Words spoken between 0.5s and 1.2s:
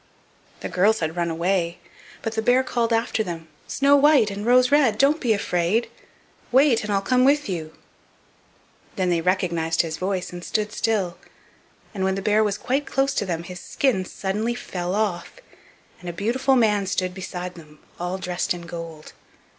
The girls had